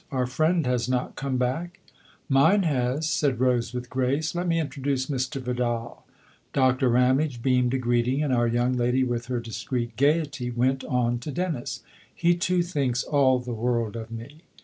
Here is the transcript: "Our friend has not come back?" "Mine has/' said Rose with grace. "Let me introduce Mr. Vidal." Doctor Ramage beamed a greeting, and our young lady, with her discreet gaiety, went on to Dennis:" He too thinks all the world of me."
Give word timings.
"Our 0.11 0.25
friend 0.25 0.65
has 0.65 0.89
not 0.89 1.15
come 1.15 1.37
back?" 1.37 1.79
"Mine 2.27 2.63
has/' 2.63 3.03
said 3.03 3.39
Rose 3.39 3.71
with 3.71 3.87
grace. 3.87 4.33
"Let 4.33 4.47
me 4.47 4.59
introduce 4.59 5.05
Mr. 5.05 5.39
Vidal." 5.39 6.07
Doctor 6.53 6.89
Ramage 6.89 7.43
beamed 7.43 7.75
a 7.75 7.77
greeting, 7.77 8.23
and 8.23 8.33
our 8.33 8.47
young 8.47 8.73
lady, 8.73 9.03
with 9.03 9.27
her 9.27 9.39
discreet 9.39 9.95
gaiety, 9.97 10.49
went 10.49 10.83
on 10.85 11.19
to 11.19 11.29
Dennis:" 11.29 11.83
He 12.15 12.33
too 12.35 12.63
thinks 12.63 13.03
all 13.03 13.37
the 13.37 13.53
world 13.53 13.95
of 13.95 14.09
me." 14.09 14.41